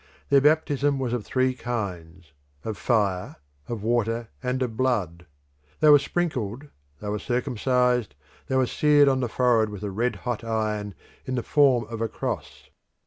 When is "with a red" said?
9.69-10.15